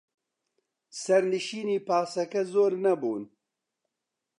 [1.01, 3.23] سەرنشینی پاسەکە زۆر نەبوون.